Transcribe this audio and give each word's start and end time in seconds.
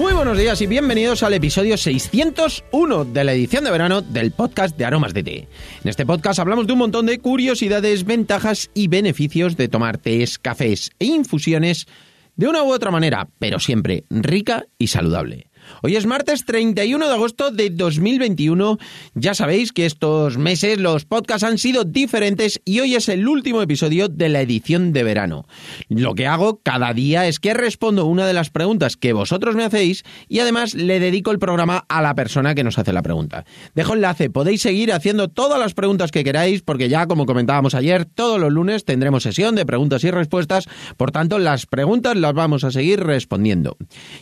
Muy 0.00 0.14
buenos 0.14 0.38
días 0.38 0.58
y 0.62 0.66
bienvenidos 0.66 1.22
al 1.22 1.34
episodio 1.34 1.76
601 1.76 3.04
de 3.04 3.22
la 3.22 3.34
edición 3.34 3.64
de 3.64 3.70
verano 3.70 4.00
del 4.00 4.30
podcast 4.30 4.74
de 4.78 4.86
Aromas 4.86 5.12
de 5.12 5.22
Té. 5.22 5.36
En 5.84 5.90
este 5.90 6.06
podcast 6.06 6.38
hablamos 6.38 6.66
de 6.66 6.72
un 6.72 6.78
montón 6.78 7.04
de 7.04 7.18
curiosidades, 7.18 8.06
ventajas 8.06 8.70
y 8.72 8.88
beneficios 8.88 9.58
de 9.58 9.68
tomar 9.68 9.98
tés, 9.98 10.38
cafés 10.38 10.90
e 10.98 11.04
infusiones 11.04 11.86
de 12.34 12.48
una 12.48 12.62
u 12.62 12.72
otra 12.72 12.90
manera, 12.90 13.28
pero 13.38 13.60
siempre 13.60 14.04
rica 14.08 14.64
y 14.78 14.86
saludable. 14.86 15.49
Hoy 15.82 15.96
es 15.96 16.06
martes 16.06 16.44
31 16.44 17.06
de 17.06 17.14
agosto 17.14 17.50
de 17.50 17.70
2021. 17.70 18.78
Ya 19.14 19.34
sabéis 19.34 19.72
que 19.72 19.86
estos 19.86 20.38
meses 20.38 20.78
los 20.78 21.04
podcasts 21.04 21.44
han 21.44 21.58
sido 21.58 21.84
diferentes 21.84 22.60
y 22.64 22.80
hoy 22.80 22.94
es 22.94 23.08
el 23.08 23.26
último 23.28 23.62
episodio 23.62 24.08
de 24.08 24.28
la 24.28 24.40
edición 24.40 24.92
de 24.92 25.02
verano. 25.02 25.46
Lo 25.88 26.14
que 26.14 26.26
hago 26.26 26.60
cada 26.62 26.92
día 26.92 27.26
es 27.26 27.40
que 27.40 27.54
respondo 27.54 28.06
una 28.06 28.26
de 28.26 28.32
las 28.32 28.50
preguntas 28.50 28.96
que 28.96 29.12
vosotros 29.12 29.54
me 29.54 29.64
hacéis 29.64 30.04
y 30.28 30.40
además 30.40 30.74
le 30.74 31.00
dedico 31.00 31.30
el 31.30 31.38
programa 31.38 31.84
a 31.88 32.02
la 32.02 32.14
persona 32.14 32.54
que 32.54 32.64
nos 32.64 32.78
hace 32.78 32.92
la 32.92 33.02
pregunta. 33.02 33.44
Dejo 33.74 33.94
enlace, 33.94 34.30
podéis 34.30 34.62
seguir 34.62 34.92
haciendo 34.92 35.28
todas 35.28 35.58
las 35.58 35.74
preguntas 35.74 36.10
que 36.10 36.24
queráis 36.24 36.62
porque 36.62 36.88
ya 36.88 37.06
como 37.06 37.26
comentábamos 37.26 37.74
ayer, 37.74 38.04
todos 38.04 38.40
los 38.40 38.52
lunes 38.52 38.84
tendremos 38.84 39.22
sesión 39.22 39.54
de 39.54 39.66
preguntas 39.66 40.04
y 40.04 40.10
respuestas, 40.10 40.68
por 40.96 41.10
tanto 41.10 41.38
las 41.38 41.66
preguntas 41.66 42.16
las 42.16 42.34
vamos 42.34 42.64
a 42.64 42.70
seguir 42.70 43.00
respondiendo. 43.00 43.76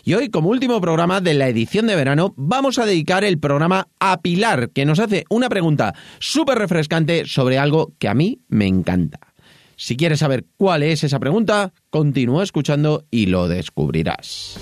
Y 0.04 0.14
hoy 0.14 0.30
como 0.30 0.50
último 0.50 0.80
programa 0.80 1.20
de 1.28 1.34
la 1.34 1.48
edición 1.48 1.86
de 1.86 1.94
verano 1.94 2.32
vamos 2.38 2.78
a 2.78 2.86
dedicar 2.86 3.22
el 3.22 3.38
programa 3.38 3.88
a 4.00 4.22
Pilar, 4.22 4.70
que 4.70 4.86
nos 4.86 4.98
hace 4.98 5.26
una 5.28 5.50
pregunta 5.50 5.94
súper 6.20 6.56
refrescante 6.56 7.26
sobre 7.26 7.58
algo 7.58 7.92
que 7.98 8.08
a 8.08 8.14
mí 8.14 8.40
me 8.48 8.66
encanta. 8.66 9.18
Si 9.76 9.98
quieres 9.98 10.20
saber 10.20 10.46
cuál 10.56 10.82
es 10.82 11.04
esa 11.04 11.18
pregunta, 11.18 11.74
continúa 11.90 12.42
escuchando 12.42 13.04
y 13.10 13.26
lo 13.26 13.46
descubrirás. 13.46 14.58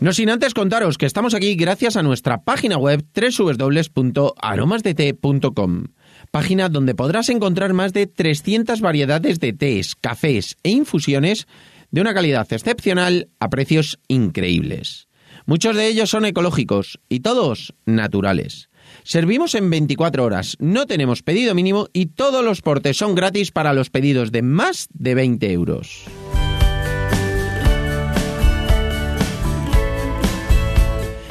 No 0.00 0.12
sin 0.12 0.30
antes 0.30 0.54
contaros 0.54 0.98
que 0.98 1.06
estamos 1.06 1.34
aquí 1.34 1.54
gracias 1.54 1.96
a 1.96 2.02
nuestra 2.02 2.42
página 2.42 2.78
web 2.78 3.04
www.aromasdete.com 3.14 5.84
página 6.30 6.68
donde 6.68 6.94
podrás 6.94 7.28
encontrar 7.28 7.72
más 7.72 7.92
de 7.92 8.06
300 8.06 8.80
variedades 8.80 9.40
de 9.40 9.52
tés, 9.52 9.94
cafés 9.94 10.56
e 10.62 10.70
infusiones 10.70 11.46
de 11.90 12.00
una 12.00 12.14
calidad 12.14 12.46
excepcional 12.52 13.28
a 13.40 13.48
precios 13.48 13.98
increíbles. 14.08 15.08
Muchos 15.46 15.76
de 15.76 15.88
ellos 15.88 16.10
son 16.10 16.26
ecológicos 16.26 17.00
y 17.08 17.20
todos 17.20 17.74
naturales. 17.86 18.68
Servimos 19.04 19.54
en 19.54 19.70
24 19.70 20.24
horas, 20.24 20.56
no 20.58 20.86
tenemos 20.86 21.22
pedido 21.22 21.54
mínimo 21.54 21.88
y 21.92 22.06
todos 22.06 22.44
los 22.44 22.62
portes 22.62 22.96
son 22.96 23.14
gratis 23.14 23.50
para 23.50 23.72
los 23.72 23.90
pedidos 23.90 24.32
de 24.32 24.42
más 24.42 24.88
de 24.92 25.14
20 25.14 25.52
euros. 25.52 26.04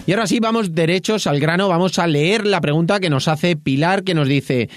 Y 0.08 0.14
ahora 0.14 0.26
sí, 0.26 0.40
vamos 0.40 0.74
derechos 0.74 1.28
al 1.28 1.42
grano, 1.42 1.68
vamos 1.68 2.00
a 2.00 2.08
leer 2.08 2.48
la 2.48 2.62
pregunta 2.62 3.02
que 3.02 3.10
nos 3.10 3.28
hace 3.28 3.58
Pilar, 3.58 4.06
que 4.06 4.14
nos 4.14 4.30
dice, 4.30 4.70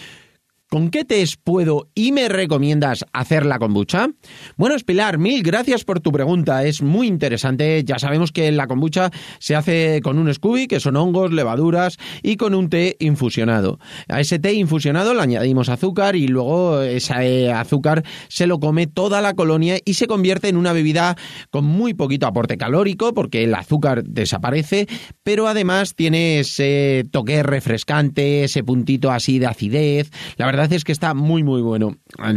¿Con 0.70 0.90
qué 0.90 1.04
test 1.04 1.34
puedo 1.42 1.88
y 1.96 2.12
me 2.12 2.28
recomiendas 2.28 3.04
hacer 3.12 3.44
la 3.44 3.58
kombucha? 3.58 4.10
Bueno, 4.56 4.76
Pilar, 4.86 5.18
mil 5.18 5.42
gracias 5.42 5.82
por 5.82 5.98
tu 5.98 6.12
pregunta. 6.12 6.64
Es 6.64 6.80
muy 6.80 7.08
interesante. 7.08 7.82
Ya 7.84 7.98
sabemos 7.98 8.30
que 8.30 8.52
la 8.52 8.68
kombucha 8.68 9.10
se 9.40 9.56
hace 9.56 10.00
con 10.00 10.16
un 10.16 10.32
Scooby, 10.32 10.68
que 10.68 10.78
son 10.78 10.94
hongos, 10.94 11.32
levaduras, 11.32 11.98
y 12.22 12.36
con 12.36 12.54
un 12.54 12.68
té 12.68 12.96
infusionado. 13.00 13.80
A 14.08 14.20
ese 14.20 14.38
té 14.38 14.52
infusionado 14.52 15.12
le 15.12 15.20
añadimos 15.20 15.68
azúcar 15.68 16.14
y 16.14 16.28
luego 16.28 16.80
ese 16.82 17.50
azúcar 17.50 18.04
se 18.28 18.46
lo 18.46 18.60
come 18.60 18.86
toda 18.86 19.20
la 19.20 19.34
colonia 19.34 19.78
y 19.84 19.94
se 19.94 20.06
convierte 20.06 20.50
en 20.50 20.56
una 20.56 20.72
bebida 20.72 21.16
con 21.50 21.64
muy 21.64 21.94
poquito 21.94 22.28
aporte 22.28 22.56
calórico, 22.56 23.12
porque 23.12 23.42
el 23.42 23.56
azúcar 23.56 24.04
desaparece, 24.04 24.86
pero 25.24 25.48
además 25.48 25.96
tiene 25.96 26.38
ese 26.38 27.06
toque 27.10 27.42
refrescante, 27.42 28.44
ese 28.44 28.62
puntito 28.62 29.10
así 29.10 29.40
de 29.40 29.46
acidez. 29.48 30.12
La 30.36 30.46
verdad 30.46 30.59
es 30.70 30.84
que 30.84 30.92
está 30.92 31.14
muy, 31.14 31.42
muy 31.42 31.62
bueno. 31.62 31.96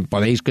Podéis 0.10 0.42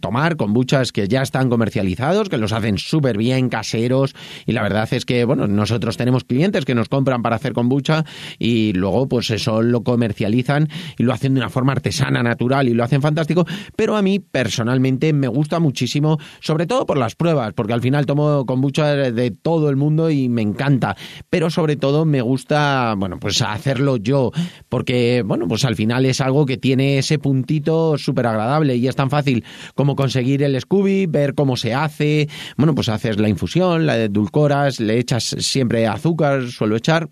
tomar 0.00 0.36
kombuchas 0.36 0.92
que 0.92 1.06
ya 1.06 1.22
están 1.22 1.48
comercializados, 1.48 2.28
que 2.28 2.38
los 2.38 2.52
hacen 2.52 2.78
súper 2.78 3.16
bien, 3.16 3.48
caseros, 3.48 4.14
y 4.46 4.52
la 4.52 4.62
verdad 4.62 4.88
es 4.92 5.04
que, 5.04 5.24
bueno, 5.24 5.46
nosotros 5.46 5.96
tenemos 5.96 6.24
clientes 6.24 6.64
que 6.64 6.74
nos 6.74 6.88
compran 6.88 7.22
para 7.22 7.36
hacer 7.36 7.52
kombucha 7.52 8.04
y 8.38 8.72
luego, 8.72 9.08
pues 9.08 9.30
eso 9.30 9.62
lo 9.62 9.82
comercializan 9.82 10.68
y 10.98 11.04
lo 11.04 11.12
hacen 11.12 11.34
de 11.34 11.40
una 11.40 11.50
forma 11.50 11.72
artesana, 11.72 12.22
natural 12.22 12.68
y 12.68 12.74
lo 12.74 12.82
hacen 12.84 13.02
fantástico, 13.02 13.46
pero 13.76 13.96
a 13.96 14.02
mí 14.02 14.18
personalmente 14.18 15.12
me 15.12 15.28
gusta 15.28 15.60
muchísimo, 15.60 16.18
sobre 16.40 16.66
todo 16.66 16.86
por 16.86 16.98
las 16.98 17.14
pruebas, 17.14 17.52
porque 17.54 17.72
al 17.72 17.80
final 17.80 18.06
tomo 18.06 18.44
kombucha 18.46 18.86
de 18.94 19.30
todo 19.30 19.70
el 19.70 19.76
mundo 19.76 20.10
y 20.10 20.28
me 20.28 20.42
encanta, 20.42 20.96
pero 21.28 21.50
sobre 21.50 21.76
todo 21.76 22.04
me 22.04 22.22
gusta, 22.22 22.94
bueno, 22.96 23.18
pues 23.20 23.40
hacerlo 23.42 23.96
yo, 23.96 24.32
porque, 24.68 25.22
bueno, 25.24 25.46
pues 25.46 25.64
al 25.64 25.76
final 25.76 26.06
es 26.06 26.20
algo 26.20 26.46
que 26.46 26.56
tiene 26.56 26.98
ese 26.98 27.18
puntito 27.20 27.96
súper 27.98 28.26
agradable 28.26 28.76
y 28.76 28.88
es 28.88 28.96
tan 28.96 29.10
fácil 29.10 29.44
como 29.74 29.96
conseguir 29.96 30.42
el 30.42 30.60
Scooby, 30.60 31.06
ver 31.06 31.34
cómo 31.34 31.56
se 31.56 31.74
hace, 31.74 32.28
bueno, 32.56 32.74
pues 32.74 32.88
haces 32.88 33.18
la 33.18 33.28
infusión, 33.28 33.86
la 33.86 33.96
edulcoras, 33.96 34.80
le 34.80 34.98
echas 34.98 35.24
siempre 35.38 35.86
azúcar, 35.86 36.48
suelo 36.48 36.76
echar 36.76 37.08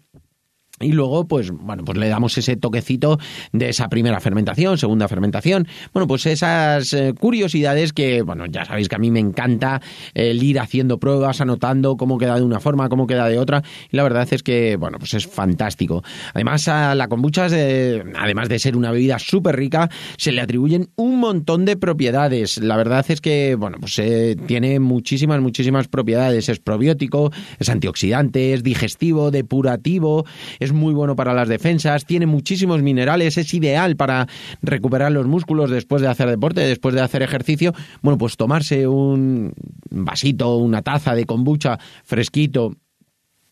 y 0.81 0.93
luego, 0.93 1.27
pues, 1.27 1.50
bueno, 1.50 1.84
pues 1.84 1.99
le 1.99 2.09
damos 2.09 2.37
ese 2.39 2.56
toquecito 2.56 3.19
de 3.53 3.69
esa 3.69 3.89
primera 3.89 4.21
fermentación, 4.21 4.78
segunda 4.78 5.09
fermentación. 5.09 5.66
Bueno, 5.93 6.06
pues 6.06 6.27
esas 6.27 6.93
eh, 6.93 7.15
curiosidades 7.19 7.93
que, 7.93 8.22
bueno, 8.22 8.47
ya 8.47 8.65
sabéis 8.65 8.89
que 8.89 8.97
a 8.97 8.99
mí 8.99 9.11
me 9.11 9.21
encanta 9.21 9.81
el 10.15 10.43
ir 10.43 10.61
haciendo 10.61 10.99
pruebas, 10.99 11.41
anotando 11.41 11.97
cómo 11.97 12.19
queda 12.19 12.37
de 12.37 12.43
una 12.43 12.61
forma, 12.61 12.89
cómo 12.89 13.06
queda 13.06 13.28
de 13.28 13.39
otra. 13.39 13.62
Y 13.91 13.97
la 13.97 14.03
verdad 14.03 14.28
es 14.31 14.43
que, 14.43 14.77
bueno, 14.77 14.99
pues 14.99 15.15
es 15.15 15.27
fantástico. 15.27 16.03
Además, 16.34 16.69
a 16.69 16.95
la 16.95 17.09
kombucha, 17.09 17.47
además 17.47 18.49
de 18.49 18.59
ser 18.59 18.77
una 18.77 18.91
bebida 18.91 19.19
súper 19.19 19.56
rica, 19.56 19.89
se 20.16 20.33
le 20.33 20.41
atribuyen 20.41 20.91
un 20.97 21.19
montón 21.19 21.65
de 21.65 21.77
propiedades. 21.77 22.59
La 22.59 22.77
verdad 22.77 23.05
es 23.09 23.21
que, 23.21 23.55
bueno, 23.56 23.78
pues 23.81 23.99
eh, 23.99 24.37
tiene 24.47 24.81
muchísimas, 24.81 25.41
muchísimas 25.41 25.89
propiedades. 25.89 26.49
Es 26.49 26.60
probiótico, 26.60 27.33
es 27.59 27.69
antioxidante, 27.69 28.55
es 28.55 28.62
digestivo, 28.62 29.31
depurativo, 29.31 30.25
muy 30.72 30.94
bueno 30.94 31.16
para 31.16 31.34
las 31.34 31.48
defensas, 31.48 32.04
tiene 32.04 32.26
muchísimos 32.26 32.82
minerales, 32.82 33.38
es 33.38 33.52
ideal 33.54 33.96
para 33.96 34.26
recuperar 34.62 35.12
los 35.12 35.26
músculos 35.26 35.70
después 35.70 36.02
de 36.02 36.08
hacer 36.08 36.28
deporte, 36.28 36.60
después 36.60 36.94
de 36.94 37.00
hacer 37.00 37.22
ejercicio. 37.22 37.74
Bueno, 38.02 38.18
pues 38.18 38.36
tomarse 38.36 38.86
un 38.86 39.52
vasito, 39.90 40.56
una 40.56 40.82
taza 40.82 41.14
de 41.14 41.26
kombucha 41.26 41.78
fresquito 42.04 42.74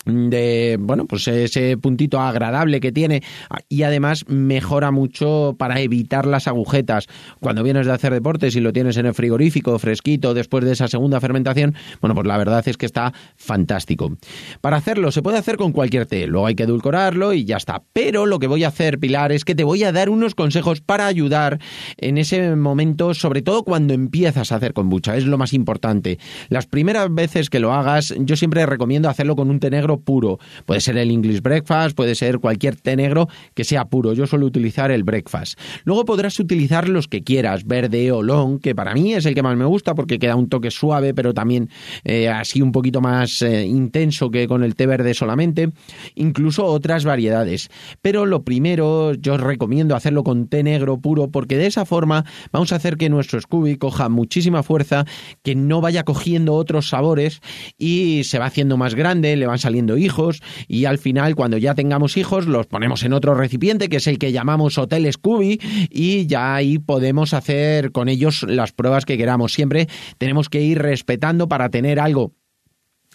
de 0.06 0.78
bueno 0.80 1.06
pues 1.06 1.26
ese 1.28 1.76
puntito 1.76 2.20
agradable 2.20 2.80
que 2.80 2.92
tiene 2.92 3.22
y 3.68 3.82
además 3.82 4.24
mejora 4.28 4.90
mucho 4.90 5.56
para 5.58 5.80
evitar 5.80 6.26
las 6.26 6.46
agujetas. 6.46 7.08
Cuando 7.40 7.62
vienes 7.62 7.86
de 7.86 7.92
hacer 7.92 8.12
deportes 8.12 8.54
y 8.56 8.60
lo 8.60 8.72
tienes 8.72 8.96
en 8.96 9.06
el 9.06 9.14
frigorífico 9.14 9.78
fresquito 9.78 10.32
después 10.32 10.64
de 10.64 10.72
esa 10.72 10.88
segunda 10.88 11.20
fermentación 11.20 11.74
bueno 12.00 12.14
pues 12.14 12.26
la 12.26 12.38
verdad 12.38 12.66
es 12.66 12.76
que 12.76 12.86
está 12.86 13.12
fantástico. 13.36 14.16
Para 14.60 14.76
hacerlo 14.76 15.10
se 15.10 15.22
puede 15.22 15.38
hacer 15.38 15.56
con 15.56 15.72
cualquier 15.72 16.06
té 16.06 16.26
luego 16.26 16.46
hay 16.46 16.54
que 16.54 16.62
edulcorarlo 16.62 17.32
y 17.32 17.44
ya 17.44 17.56
está. 17.56 17.82
Pero 17.92 18.26
lo 18.26 18.38
que 18.38 18.46
voy 18.46 18.64
a 18.64 18.68
hacer 18.68 18.98
Pilar 18.98 19.32
es 19.32 19.44
que 19.44 19.54
te 19.54 19.64
voy 19.64 19.82
a 19.84 19.92
dar 19.92 20.08
unos 20.08 20.34
consejos 20.34 20.80
para 20.80 21.06
ayudar 21.06 21.58
en 21.96 22.18
ese 22.18 22.54
momento 22.54 23.12
sobre 23.14 23.42
todo 23.42 23.64
cuando 23.64 23.92
empiezas 23.92 24.52
a 24.52 24.56
hacer 24.56 24.72
kombucha 24.72 25.16
es 25.16 25.26
lo 25.26 25.36
más 25.36 25.52
importante. 25.52 26.18
Las 26.48 26.66
primeras 26.66 27.12
veces 27.12 27.50
que 27.50 27.58
lo 27.58 27.72
hagas 27.72 28.14
yo 28.18 28.36
siempre 28.36 28.64
recomiendo 28.66 29.08
hacerlo 29.08 29.34
con 29.34 29.50
un 29.50 29.58
té 29.58 29.70
negro 29.70 29.95
puro. 29.98 30.38
Puede 30.64 30.80
ser 30.80 30.96
el 30.98 31.10
English 31.10 31.40
Breakfast, 31.40 31.96
puede 31.96 32.14
ser 32.14 32.38
cualquier 32.38 32.76
té 32.76 32.96
negro 32.96 33.28
que 33.54 33.64
sea 33.64 33.86
puro. 33.86 34.12
Yo 34.12 34.26
suelo 34.26 34.46
utilizar 34.46 34.90
el 34.90 35.04
Breakfast. 35.04 35.58
Luego 35.84 36.04
podrás 36.04 36.38
utilizar 36.38 36.88
los 36.88 37.08
que 37.08 37.22
quieras, 37.22 37.64
verde 37.64 38.12
o 38.12 38.22
long, 38.22 38.60
que 38.60 38.74
para 38.74 38.94
mí 38.94 39.14
es 39.14 39.26
el 39.26 39.34
que 39.34 39.42
más 39.42 39.56
me 39.56 39.64
gusta 39.64 39.94
porque 39.94 40.18
queda 40.18 40.36
un 40.36 40.48
toque 40.48 40.70
suave, 40.70 41.14
pero 41.14 41.34
también 41.34 41.70
eh, 42.04 42.28
así 42.28 42.62
un 42.62 42.72
poquito 42.72 43.00
más 43.00 43.42
eh, 43.42 43.64
intenso 43.64 44.30
que 44.30 44.46
con 44.46 44.62
el 44.62 44.74
té 44.74 44.86
verde 44.86 45.14
solamente. 45.14 45.70
Incluso 46.14 46.64
otras 46.64 47.04
variedades. 47.04 47.68
Pero 48.02 48.26
lo 48.26 48.44
primero, 48.44 49.14
yo 49.14 49.36
recomiendo 49.36 49.96
hacerlo 49.96 50.24
con 50.24 50.48
té 50.48 50.62
negro 50.62 50.98
puro 50.98 51.28
porque 51.30 51.56
de 51.56 51.66
esa 51.66 51.84
forma 51.84 52.24
vamos 52.52 52.72
a 52.72 52.76
hacer 52.76 52.96
que 52.96 53.08
nuestro 53.08 53.40
Scooby 53.40 53.76
coja 53.76 54.08
muchísima 54.08 54.62
fuerza, 54.62 55.04
que 55.42 55.54
no 55.54 55.80
vaya 55.80 56.04
cogiendo 56.04 56.54
otros 56.54 56.88
sabores 56.88 57.40
y 57.78 58.22
se 58.24 58.38
va 58.38 58.46
haciendo 58.46 58.76
más 58.76 58.94
grande, 58.94 59.36
le 59.36 59.46
van 59.46 59.58
saliendo 59.58 59.85
hijos 59.94 60.42
y 60.66 60.86
al 60.86 60.98
final 60.98 61.36
cuando 61.36 61.58
ya 61.58 61.74
tengamos 61.74 62.16
hijos 62.16 62.46
los 62.46 62.66
ponemos 62.66 63.04
en 63.04 63.12
otro 63.12 63.34
recipiente 63.34 63.88
que 63.88 63.98
es 63.98 64.06
el 64.06 64.18
que 64.18 64.32
llamamos 64.32 64.78
Hotel 64.78 65.12
Scooby 65.12 65.60
y 65.90 66.26
ya 66.26 66.54
ahí 66.54 66.78
podemos 66.78 67.34
hacer 67.34 67.92
con 67.92 68.08
ellos 68.08 68.42
las 68.42 68.72
pruebas 68.72 69.04
que 69.04 69.18
queramos. 69.18 69.52
Siempre 69.52 69.86
tenemos 70.18 70.48
que 70.48 70.62
ir 70.62 70.80
respetando 70.80 71.48
para 71.48 71.68
tener 71.68 72.00
algo 72.00 72.32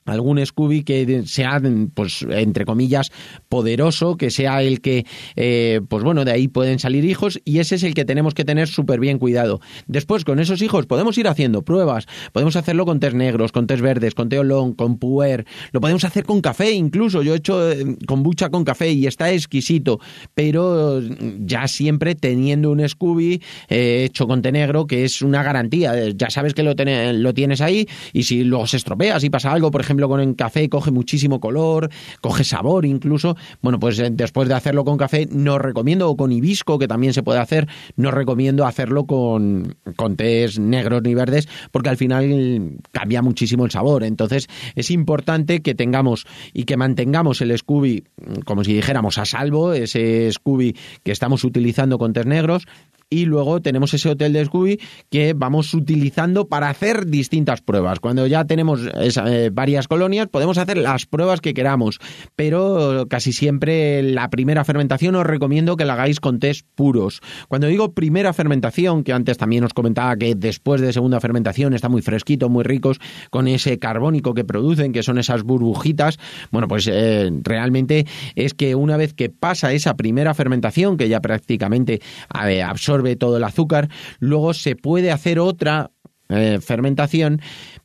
algún 0.05 0.43
Scooby 0.43 0.83
que 0.83 1.23
sea, 1.25 1.61
pues, 1.93 2.25
entre 2.29 2.65
comillas, 2.65 3.11
poderoso, 3.49 4.17
que 4.17 4.31
sea 4.31 4.61
el 4.63 4.81
que, 4.81 5.05
eh, 5.35 5.81
pues 5.87 6.03
bueno, 6.03 6.25
de 6.25 6.31
ahí 6.31 6.47
pueden 6.47 6.79
salir 6.79 7.05
hijos 7.05 7.39
y 7.45 7.59
ese 7.59 7.75
es 7.75 7.83
el 7.83 7.93
que 7.93 8.05
tenemos 8.05 8.33
que 8.33 8.45
tener 8.45 8.67
súper 8.67 8.99
bien 8.99 9.19
cuidado. 9.19 9.61
Después, 9.87 10.25
con 10.25 10.39
esos 10.39 10.61
hijos 10.61 10.85
podemos 10.85 11.17
ir 11.17 11.27
haciendo 11.27 11.61
pruebas, 11.61 12.07
podemos 12.31 12.55
hacerlo 12.55 12.85
con 12.85 12.99
test 12.99 13.15
negros, 13.15 13.51
con 13.51 13.67
test 13.67 13.81
verdes, 13.81 14.15
con 14.15 14.29
teolón, 14.29 14.73
con 14.73 14.97
puer, 14.97 15.45
lo 15.71 15.81
podemos 15.81 16.03
hacer 16.03 16.25
con 16.25 16.41
café 16.41 16.71
incluso, 16.71 17.21
yo 17.21 17.33
he 17.33 17.37
hecho 17.37 17.71
eh, 17.71 17.97
kombucha 18.07 18.49
con 18.49 18.63
café 18.63 18.91
y 18.91 19.05
está 19.05 19.31
exquisito, 19.31 19.99
pero 20.33 21.01
ya 21.39 21.67
siempre 21.67 22.15
teniendo 22.15 22.71
un 22.71 22.87
Scooby 22.87 23.41
eh, 23.69 24.05
hecho 24.05 24.27
con 24.27 24.41
té 24.41 24.51
negro, 24.51 24.87
que 24.87 25.03
es 25.03 25.21
una 25.21 25.43
garantía, 25.43 26.09
ya 26.09 26.29
sabes 26.29 26.53
que 26.53 26.63
lo, 26.63 26.73
lo 26.73 27.33
tienes 27.33 27.61
ahí 27.61 27.87
y 28.13 28.23
si 28.23 28.43
luego 28.43 28.65
se 28.65 28.77
estropea, 28.77 29.19
si 29.19 29.29
pasa 29.29 29.51
algo, 29.51 29.69
por 29.69 29.81
ejemplo, 29.81 29.90
ejemplo, 29.91 30.07
con 30.07 30.21
el 30.21 30.35
café 30.35 30.69
coge 30.69 30.91
muchísimo 30.91 31.39
color, 31.39 31.89
coge 32.21 32.43
sabor 32.43 32.85
incluso. 32.85 33.35
Bueno, 33.61 33.79
pues 33.79 33.99
eh, 33.99 34.09
después 34.11 34.47
de 34.47 34.55
hacerlo 34.55 34.85
con 34.85 34.97
café, 34.97 35.27
no 35.29 35.59
recomiendo, 35.59 36.09
o 36.09 36.15
con 36.15 36.31
hibisco, 36.31 36.79
que 36.79 36.87
también 36.87 37.13
se 37.13 37.23
puede 37.23 37.39
hacer, 37.39 37.67
no 37.97 38.11
recomiendo 38.11 38.65
hacerlo 38.65 39.05
con, 39.05 39.75
con 39.95 40.15
tés 40.15 40.59
negros 40.59 41.01
ni 41.03 41.13
verdes, 41.13 41.47
porque 41.71 41.89
al 41.89 41.97
final 41.97 42.79
cambia 42.91 43.21
muchísimo 43.21 43.65
el 43.65 43.71
sabor. 43.71 44.03
Entonces, 44.03 44.47
es 44.75 44.91
importante 44.91 45.61
que 45.61 45.75
tengamos 45.75 46.25
y 46.53 46.63
que 46.63 46.77
mantengamos 46.77 47.41
el 47.41 47.57
Scooby, 47.57 48.05
como 48.45 48.63
si 48.63 48.73
dijéramos, 48.73 49.17
a 49.17 49.25
salvo, 49.25 49.73
ese 49.73 50.31
Scooby 50.31 50.75
que 51.03 51.11
estamos 51.11 51.43
utilizando 51.43 51.97
con 51.97 52.13
tés 52.13 52.25
negros, 52.25 52.65
y 53.11 53.25
luego 53.25 53.61
tenemos 53.61 53.93
ese 53.93 54.09
hotel 54.09 54.31
de 54.31 54.45
Scooby 54.45 54.79
que 55.09 55.33
vamos 55.33 55.73
utilizando 55.73 56.47
para 56.47 56.69
hacer 56.69 57.05
distintas 57.07 57.61
pruebas. 57.61 57.99
Cuando 57.99 58.25
ya 58.25 58.45
tenemos 58.45 58.79
eh, 58.95 59.49
varias 59.51 59.89
colonias 59.89 60.27
podemos 60.29 60.57
hacer 60.57 60.77
las 60.77 61.05
pruebas 61.05 61.41
que 61.41 61.53
queramos, 61.53 61.99
pero 62.37 63.05
casi 63.09 63.33
siempre 63.33 64.01
la 64.01 64.29
primera 64.29 64.63
fermentación 64.63 65.15
os 65.15 65.25
recomiendo 65.25 65.75
que 65.75 65.83
la 65.83 65.93
hagáis 65.93 66.21
con 66.21 66.39
test 66.39 66.65
puros. 66.73 67.19
Cuando 67.49 67.67
digo 67.67 67.93
primera 67.93 68.31
fermentación, 68.31 69.03
que 69.03 69.11
antes 69.11 69.37
también 69.37 69.65
os 69.65 69.73
comentaba 69.73 70.15
que 70.15 70.33
después 70.33 70.79
de 70.79 70.93
segunda 70.93 71.19
fermentación 71.19 71.73
está 71.73 71.89
muy 71.89 72.01
fresquito, 72.01 72.47
muy 72.47 72.63
ricos, 72.63 72.99
con 73.29 73.49
ese 73.49 73.77
carbónico 73.77 74.33
que 74.33 74.45
producen, 74.45 74.93
que 74.93 75.03
son 75.03 75.17
esas 75.17 75.43
burbujitas, 75.43 76.17
bueno, 76.49 76.69
pues 76.69 76.87
eh, 76.89 77.29
realmente 77.43 78.05
es 78.35 78.53
que 78.53 78.73
una 78.73 78.95
vez 78.95 79.13
que 79.13 79.29
pasa 79.29 79.73
esa 79.73 79.95
primera 79.95 80.33
fermentación, 80.33 80.95
que 80.95 81.09
ya 81.09 81.19
prácticamente 81.19 82.01
absorbe 82.29 83.00
todo 83.15 83.37
el 83.37 83.43
azúcar, 83.43 83.89
luego 84.19 84.53
se 84.53 84.75
puede 84.75 85.11
hacer 85.11 85.39
otra 85.39 85.91
eh, 86.29 86.59
fermentación 86.61 87.41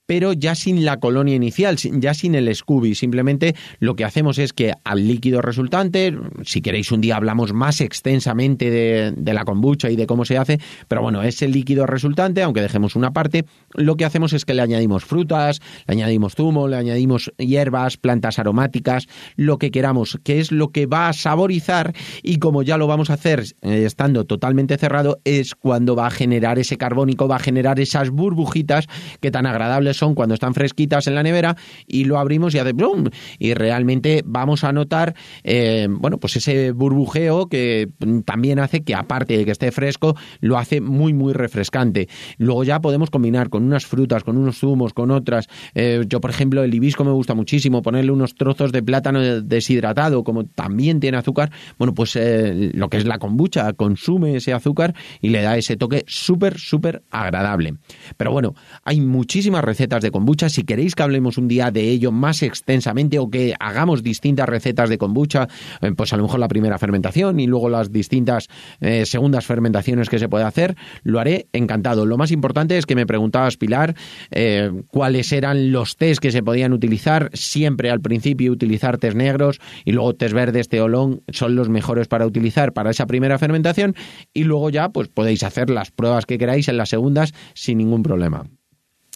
pero 0.06 0.32
ya 0.32 0.54
sin 0.54 0.84
la 0.84 0.98
colonia 0.98 1.34
inicial, 1.34 1.76
ya 1.76 2.14
sin 2.14 2.34
el 2.34 2.54
Scooby. 2.54 2.94
Simplemente 2.94 3.54
lo 3.80 3.96
que 3.96 4.04
hacemos 4.04 4.38
es 4.38 4.52
que 4.52 4.72
al 4.84 5.06
líquido 5.06 5.42
resultante, 5.42 6.16
si 6.44 6.62
queréis 6.62 6.92
un 6.92 7.00
día 7.00 7.16
hablamos 7.16 7.52
más 7.52 7.80
extensamente 7.80 8.70
de, 8.70 9.34
la 9.34 9.44
kombucha 9.44 9.90
y 9.90 9.96
de 9.96 10.06
cómo 10.06 10.24
se 10.24 10.38
hace, 10.38 10.60
pero 10.88 11.02
bueno, 11.02 11.22
ese 11.22 11.48
líquido 11.48 11.84
resultante, 11.86 12.42
aunque 12.42 12.62
dejemos 12.62 12.96
una 12.96 13.12
parte, 13.12 13.44
lo 13.74 13.96
que 13.96 14.04
hacemos 14.04 14.32
es 14.32 14.44
que 14.44 14.54
le 14.54 14.62
añadimos 14.62 15.04
frutas, 15.04 15.60
le 15.86 15.92
añadimos 15.92 16.34
zumo, 16.34 16.68
le 16.68 16.76
añadimos 16.76 17.32
hierbas, 17.36 17.96
plantas 17.96 18.38
aromáticas, 18.38 19.08
lo 19.34 19.58
que 19.58 19.70
queramos, 19.70 20.18
que 20.22 20.38
es 20.38 20.52
lo 20.52 20.68
que 20.68 20.86
va 20.86 21.08
a 21.08 21.12
saborizar 21.12 21.92
y 22.22 22.38
como 22.38 22.62
ya 22.62 22.78
lo 22.78 22.86
vamos 22.86 23.10
a 23.10 23.14
hacer 23.14 23.44
eh, 23.62 23.84
estando 23.84 24.24
totalmente 24.24 24.78
cerrado, 24.78 25.20
es 25.24 25.54
cuando 25.54 25.96
va 25.96 26.06
a 26.06 26.10
generar 26.10 26.58
ese 26.58 26.78
carbónico, 26.78 27.28
va 27.28 27.36
a 27.36 27.40
generar 27.40 27.80
esas 27.80 28.10
burbujitas 28.10 28.86
que 29.20 29.30
tan 29.30 29.46
agradables 29.46 29.95
son 29.96 30.14
cuando 30.14 30.34
están 30.34 30.54
fresquitas 30.54 31.06
en 31.06 31.14
la 31.14 31.22
nevera 31.22 31.56
y 31.86 32.04
lo 32.04 32.18
abrimos 32.18 32.54
y 32.54 32.58
hace 32.58 32.72
¡blum! 32.72 33.04
Y 33.38 33.54
realmente 33.54 34.22
vamos 34.24 34.64
a 34.64 34.72
notar, 34.72 35.14
eh, 35.44 35.88
bueno, 35.90 36.18
pues 36.18 36.36
ese 36.36 36.72
burbujeo 36.72 37.48
que 37.48 37.88
también 38.24 38.58
hace 38.58 38.82
que 38.82 38.94
aparte 38.94 39.36
de 39.36 39.44
que 39.44 39.50
esté 39.50 39.72
fresco, 39.72 40.16
lo 40.40 40.58
hace 40.58 40.80
muy, 40.80 41.12
muy 41.12 41.32
refrescante. 41.32 42.08
Luego 42.38 42.64
ya 42.64 42.80
podemos 42.80 43.10
combinar 43.10 43.48
con 43.48 43.64
unas 43.64 43.86
frutas, 43.86 44.24
con 44.24 44.36
unos 44.36 44.58
zumos, 44.58 44.92
con 44.92 45.10
otras. 45.10 45.48
Eh, 45.74 46.04
yo, 46.08 46.20
por 46.20 46.30
ejemplo, 46.30 46.62
el 46.62 46.74
hibisco 46.74 47.04
me 47.04 47.12
gusta 47.12 47.34
muchísimo, 47.34 47.82
ponerle 47.82 48.12
unos 48.12 48.34
trozos 48.34 48.72
de 48.72 48.82
plátano 48.82 49.20
deshidratado, 49.42 50.24
como 50.24 50.44
también 50.44 51.00
tiene 51.00 51.18
azúcar, 51.18 51.50
bueno, 51.78 51.94
pues 51.94 52.16
eh, 52.16 52.70
lo 52.74 52.88
que 52.88 52.98
es 52.98 53.04
la 53.04 53.18
kombucha 53.18 53.72
consume 53.72 54.36
ese 54.36 54.52
azúcar 54.52 54.94
y 55.20 55.30
le 55.30 55.42
da 55.42 55.56
ese 55.56 55.76
toque 55.76 56.04
súper, 56.06 56.58
súper 56.58 57.02
agradable. 57.10 57.74
Pero 58.16 58.32
bueno, 58.32 58.54
hay 58.84 59.00
muchísimas 59.00 59.64
recetas 59.64 59.85
de 59.86 60.10
kombucha. 60.10 60.48
Si 60.48 60.64
queréis 60.64 60.94
que 60.94 61.02
hablemos 61.02 61.38
un 61.38 61.48
día 61.48 61.70
de 61.70 61.88
ello 61.88 62.12
más 62.12 62.42
extensamente 62.42 63.18
o 63.18 63.30
que 63.30 63.54
hagamos 63.58 64.02
distintas 64.02 64.48
recetas 64.48 64.90
de 64.90 64.98
kombucha, 64.98 65.48
eh, 65.80 65.92
pues 65.96 66.12
a 66.12 66.16
lo 66.16 66.24
mejor 66.24 66.40
la 66.40 66.48
primera 66.48 66.78
fermentación 66.78 67.38
y 67.40 67.46
luego 67.46 67.68
las 67.68 67.92
distintas 67.92 68.48
eh, 68.80 69.06
segundas 69.06 69.46
fermentaciones 69.46 70.08
que 70.08 70.18
se 70.18 70.28
puede 70.28 70.44
hacer, 70.44 70.76
lo 71.02 71.20
haré 71.20 71.46
encantado. 71.52 72.04
Lo 72.04 72.16
más 72.16 72.32
importante 72.32 72.76
es 72.76 72.86
que 72.86 72.96
me 72.96 73.06
preguntabas, 73.06 73.56
Pilar, 73.56 73.94
eh, 74.30 74.70
cuáles 74.88 75.32
eran 75.32 75.72
los 75.72 75.96
test 75.96 76.20
que 76.20 76.32
se 76.32 76.42
podían 76.42 76.72
utilizar. 76.72 77.30
Siempre 77.32 77.90
al 77.90 78.00
principio 78.00 78.52
utilizar 78.52 78.98
test 78.98 79.16
negros 79.16 79.60
y 79.84 79.92
luego 79.92 80.14
test 80.14 80.34
verdes, 80.34 80.68
teolón, 80.68 81.22
son 81.28 81.54
los 81.54 81.68
mejores 81.68 82.08
para 82.08 82.26
utilizar 82.26 82.72
para 82.72 82.90
esa 82.90 83.06
primera 83.06 83.38
fermentación 83.38 83.94
y 84.34 84.44
luego 84.44 84.70
ya 84.70 84.88
pues 84.88 85.08
podéis 85.08 85.44
hacer 85.44 85.70
las 85.70 85.90
pruebas 85.90 86.26
que 86.26 86.38
queráis 86.38 86.68
en 86.68 86.76
las 86.76 86.88
segundas 86.88 87.32
sin 87.54 87.78
ningún 87.78 88.02
problema. 88.02 88.44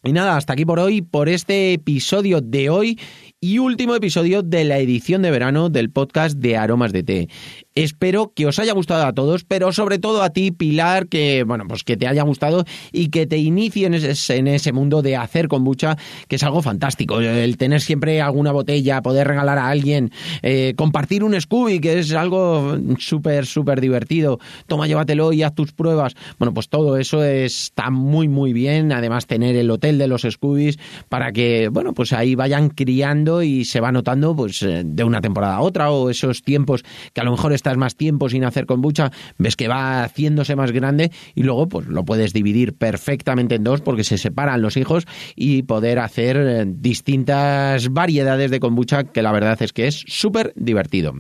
Y 0.03 0.13
nada, 0.13 0.39
hasta 0.39 0.55
aquí 0.55 0.65
por 0.65 0.79
hoy, 0.79 1.03
por 1.03 1.29
este 1.29 1.75
episodio 1.75 2.41
de 2.41 2.71
hoy 2.71 2.99
y 3.39 3.59
último 3.59 3.95
episodio 3.95 4.43
de 4.43 4.65
la 4.65 4.79
edición 4.79 5.21
de 5.21 5.31
verano 5.31 5.69
del 5.69 5.91
podcast 5.91 6.39
de 6.39 6.57
Aromas 6.57 6.95
de 6.95 7.03
Té. 7.03 7.29
Espero 7.77 8.33
que 8.35 8.47
os 8.47 8.59
haya 8.59 8.73
gustado 8.73 9.07
a 9.07 9.13
todos, 9.13 9.45
pero 9.45 9.71
sobre 9.71 10.01
todo 10.01 10.25
a 10.25 10.31
ti, 10.31 10.51
Pilar, 10.51 11.07
que 11.07 11.45
bueno, 11.45 11.67
pues 11.69 11.85
que 11.85 11.97
te 11.97 12.09
haya 12.09 12.25
gustado 12.25 12.65
y 12.91 13.11
que 13.11 13.29
te 13.29 13.39
inicie 13.39 13.87
en 13.87 13.95
ese, 14.49 14.73
mundo 14.73 15.03
de 15.03 15.15
hacer 15.15 15.47
kombucha, 15.47 15.97
que 16.27 16.35
es 16.35 16.43
algo 16.43 16.63
fantástico. 16.63 17.21
El 17.21 17.57
tener 17.59 17.81
siempre 17.81 18.21
alguna 18.21 18.51
botella, 18.51 19.03
poder 19.03 19.29
regalar 19.29 19.59
a 19.59 19.69
alguien, 19.69 20.11
eh, 20.43 20.75
compartir 20.77 21.23
un 21.23 21.41
Scooby, 21.41 21.79
que 21.79 22.01
es 22.01 22.13
algo 22.13 22.77
súper, 22.99 23.47
súper 23.47 23.81
divertido. 23.81 24.41
Toma, 24.67 24.89
llévatelo 24.89 25.33
y 25.33 25.45
haz 25.45 25.55
tus 25.55 25.73
pruebas. 25.73 26.17
Bueno, 26.41 26.53
pues 26.53 26.69
todo 26.69 26.97
eso 26.97 27.23
está 27.23 27.91
muy, 27.91 28.27
muy 28.27 28.53
bien. 28.53 28.91
Además, 28.91 29.29
tener 29.29 29.55
el 29.55 29.71
hotel 29.71 29.97
de 29.97 30.09
los 30.09 30.23
Scoobies 30.23 30.77
para 31.09 31.31
que, 31.31 31.69
bueno, 31.69 31.95
pues 31.95 32.13
ahí 32.13 32.35
vayan 32.35 32.69
criando 32.69 33.45
y 33.45 33.65
se 33.65 33.79
va 33.79 33.93
notando, 33.93 34.35
pues, 34.35 34.61
eh, 34.63 34.83
de 34.85 35.05
una 35.05 35.21
temporada 35.21 35.55
a 35.55 35.61
otra 35.61 35.93
o 35.93 36.11
esos 36.11 36.43
tiempos 36.43 36.83
que 37.13 37.21
a 37.21 37.25
lo 37.25 37.31
mejor 37.31 37.60
estás 37.61 37.77
más 37.77 37.95
tiempo 37.95 38.31
sin 38.31 38.45
hacer 38.45 38.65
kombucha, 38.65 39.13
ves 39.37 39.55
que 39.55 39.69
va 39.69 40.03
haciéndose 40.03 40.57
más 40.57 40.73
grande 40.73 41.13
y 41.35 41.43
luego 41.43 41.69
pues 41.69 41.87
lo 41.89 42.05
puedes 42.07 42.33
dividir 42.33 42.73
perfectamente 42.73 43.57
en 43.57 43.65
dos 43.65 43.83
porque 43.83 44.03
se 44.03 44.17
separan 44.17 44.63
los 44.63 44.79
hijos 44.79 45.07
y 45.37 45.63
poder 45.65 45.99
hacer 45.99 46.37
eh, 46.39 46.65
distintas 46.67 47.91
variedades 47.91 48.51
de 48.51 48.61
kombucha 48.61 49.05
que 49.05 49.21
la 49.21 49.33
verdad 49.33 49.61
es 49.61 49.75
que 49.75 49.87
es 49.87 50.05
súper 50.07 50.55
divertido. 50.57 51.13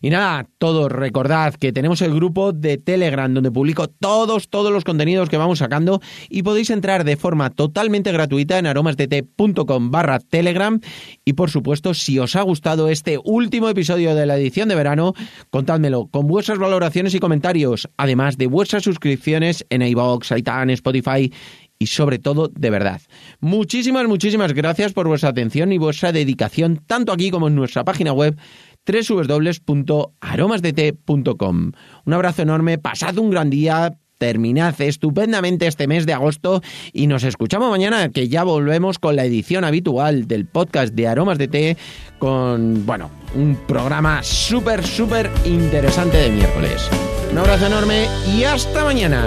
Y 0.00 0.08
nada, 0.08 0.48
todos 0.58 0.90
recordad 0.90 1.54
que 1.54 1.72
tenemos 1.72 2.00
el 2.00 2.14
grupo 2.14 2.52
de 2.52 2.78
Telegram 2.78 3.32
donde 3.32 3.50
publico 3.50 3.88
todos, 3.88 4.48
todos 4.48 4.72
los 4.72 4.84
contenidos 4.84 5.28
que 5.28 5.36
vamos 5.36 5.58
sacando 5.58 6.00
y 6.30 6.42
podéis 6.42 6.70
entrar 6.70 7.04
de 7.04 7.16
forma 7.16 7.50
totalmente 7.50 8.10
gratuita 8.10 8.58
en 8.58 8.66
aromasdt.com 8.66 9.90
barra 9.90 10.18
Telegram 10.18 10.80
y 11.26 11.34
por 11.34 11.50
supuesto 11.50 11.92
si 11.92 12.18
os 12.18 12.36
ha 12.36 12.42
gustado 12.42 12.88
este 12.88 13.18
último 13.22 13.68
episodio 13.68 14.14
de 14.14 14.24
la 14.24 14.36
edición 14.36 14.68
de 14.68 14.74
verano, 14.74 15.14
contad 15.50 15.73
con 16.10 16.26
vuestras 16.26 16.58
valoraciones 16.58 17.14
y 17.14 17.20
comentarios, 17.20 17.88
además 17.96 18.38
de 18.38 18.46
vuestras 18.46 18.82
suscripciones 18.82 19.66
en 19.70 19.82
iVoox, 19.82 20.30
iTunes, 20.36 20.74
Spotify 20.74 21.32
y 21.78 21.86
sobre 21.86 22.18
todo 22.18 22.48
de 22.48 22.70
verdad. 22.70 23.00
Muchísimas, 23.40 24.06
muchísimas 24.06 24.52
gracias 24.52 24.92
por 24.92 25.08
vuestra 25.08 25.30
atención 25.30 25.72
y 25.72 25.78
vuestra 25.78 26.12
dedicación, 26.12 26.82
tanto 26.86 27.12
aquí 27.12 27.30
como 27.30 27.48
en 27.48 27.54
nuestra 27.54 27.84
página 27.84 28.12
web 28.12 28.36
www.aromasdt.com. 28.86 31.72
Un 32.04 32.12
abrazo 32.12 32.42
enorme, 32.42 32.76
pasad 32.78 33.16
un 33.18 33.30
gran 33.30 33.48
día, 33.50 33.96
terminad 34.18 34.80
estupendamente 34.80 35.66
este 35.66 35.86
mes 35.86 36.06
de 36.06 36.12
agosto 36.12 36.62
y 36.92 37.06
nos 37.06 37.24
escuchamos 37.24 37.70
mañana 37.70 38.08
que 38.10 38.28
ya 38.28 38.44
volvemos 38.44 38.98
con 38.98 39.16
la 39.16 39.24
edición 39.24 39.64
habitual 39.64 40.26
del 40.26 40.46
podcast 40.46 40.94
de 40.94 41.08
Aromas 41.08 41.38
de 41.38 41.48
Té 41.48 41.76
con, 42.18 42.86
bueno, 42.86 43.10
un 43.34 43.56
programa 43.66 44.22
súper, 44.22 44.84
súper 44.84 45.30
interesante 45.44 46.16
de 46.16 46.30
miércoles. 46.30 46.88
Un 47.32 47.38
abrazo 47.38 47.66
enorme 47.66 48.06
y 48.36 48.44
hasta 48.44 48.84
mañana. 48.84 49.26